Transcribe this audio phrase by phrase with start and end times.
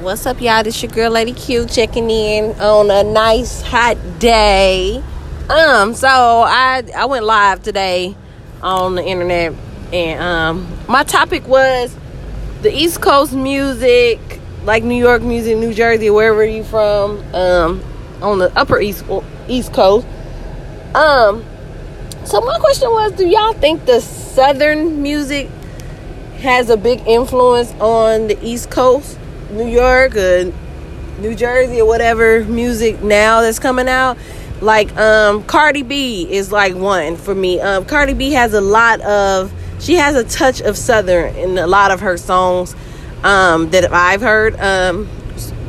[0.00, 0.62] What's up, y'all?
[0.62, 5.02] This your girl, Lady Q, checking in on a nice hot day.
[5.50, 8.14] Um, so I I went live today
[8.62, 9.54] on the internet,
[9.92, 11.96] and um, my topic was
[12.62, 14.20] the East Coast music,
[14.62, 17.82] like New York music, New Jersey, wherever you from, um,
[18.22, 19.04] on the Upper East
[19.48, 20.06] East Coast.
[20.94, 21.44] Um,
[22.24, 25.48] so my question was, do y'all think the Southern music
[26.38, 29.18] has a big influence on the East Coast,
[29.50, 30.52] New York or
[31.20, 34.18] New Jersey or whatever music now that's coming out.
[34.60, 37.60] Like um Cardi B is like one for me.
[37.60, 41.66] Um Cardi B has a lot of she has a touch of southern in a
[41.66, 42.74] lot of her songs
[43.22, 45.08] um that I've heard um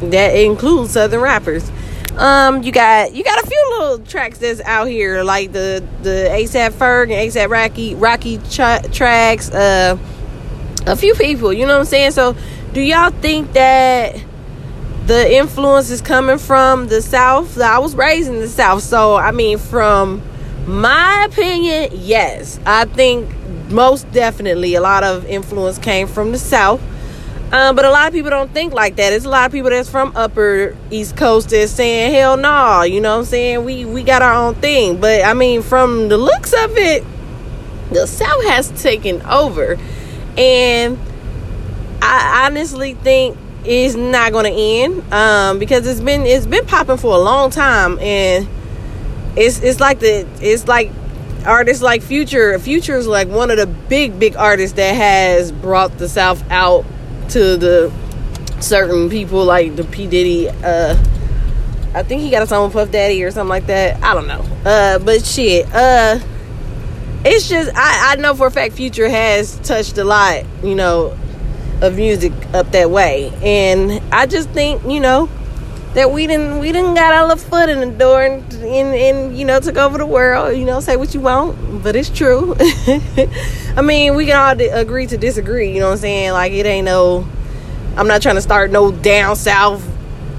[0.00, 1.70] that includes southern rappers.
[2.16, 6.28] Um, you got you got a few little tracks that's out here like the the
[6.30, 9.50] ASAP Ferg and ASAP Rocky Rocky tra- tracks.
[9.50, 9.96] Uh,
[10.86, 12.10] a few people, you know what I'm saying?
[12.10, 12.36] So,
[12.72, 14.16] do y'all think that
[15.06, 17.60] the influence is coming from the South?
[17.60, 20.22] I was raised in the South, so I mean, from
[20.66, 22.58] my opinion, yes.
[22.64, 23.30] I think
[23.70, 26.80] most definitely a lot of influence came from the South.
[27.52, 29.12] Um, but a lot of people don't think like that.
[29.12, 32.82] It's a lot of people that's from upper East Coast that's saying, hell no, nah,
[32.82, 33.64] you know what I'm saying?
[33.66, 34.98] We we got our own thing.
[34.98, 37.04] But I mean, from the looks of it,
[37.90, 39.78] the South has taken over
[40.38, 40.98] and
[42.12, 46.98] I honestly think it's not going to end um, because it's been it's been popping
[46.98, 48.46] for a long time, and
[49.34, 50.90] it's it's like the it's like
[51.46, 52.58] artists like Future.
[52.58, 56.84] Future is like one of the big big artists that has brought the South out
[57.30, 57.90] to the
[58.60, 60.50] certain people like the P Diddy.
[60.50, 61.02] Uh,
[61.94, 64.02] I think he got a song with Puff Daddy or something like that.
[64.02, 64.44] I don't know.
[64.66, 65.66] Uh, but shit.
[65.72, 66.18] Uh,
[67.24, 71.16] it's just I, I know for a fact Future has touched a lot, you know,
[71.82, 75.28] of music up that way, and I just think you know
[75.94, 79.38] that we didn't we didn't got our little foot in the door and, and, and
[79.38, 80.56] you know took over the world.
[80.56, 82.54] You know, say what you want, but it's true.
[83.76, 85.72] I mean, we can all agree to disagree.
[85.72, 86.32] You know what I'm saying?
[86.32, 87.26] Like it ain't no.
[87.96, 89.86] I'm not trying to start no down south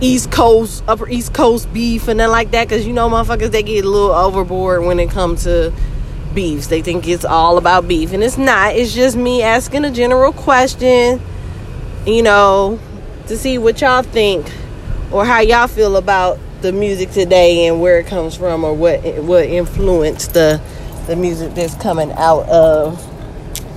[0.00, 3.62] East Coast, Upper East Coast beef and nothing like that, because you know, motherfuckers they
[3.62, 5.72] get a little overboard when it comes to
[6.34, 6.68] beefs.
[6.68, 8.74] They think it's all about beef, and it's not.
[8.74, 11.20] It's just me asking a general question,
[12.06, 12.78] you know,
[13.26, 14.50] to see what y'all think
[15.12, 19.00] or how y'all feel about the music today and where it comes from or what
[19.24, 20.60] what influenced the
[21.06, 22.98] the music that's coming out of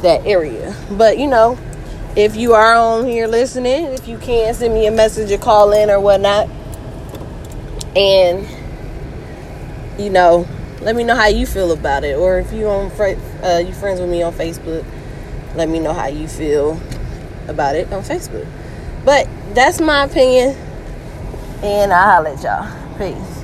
[0.01, 0.75] that area.
[0.91, 1.57] But you know,
[2.15, 5.71] if you are on here listening, if you can send me a message or call
[5.71, 6.49] in or whatnot,
[7.95, 8.47] and
[9.97, 10.47] you know
[10.83, 12.17] let me know how you feel about it.
[12.17, 12.91] Or if you on
[13.43, 14.85] uh, you friends with me on Facebook,
[15.55, 16.79] let me know how you feel
[17.47, 18.47] about it on Facebook.
[19.05, 20.57] But that's my opinion,
[21.61, 22.97] and I'll holler at y'all.
[22.97, 23.43] Peace.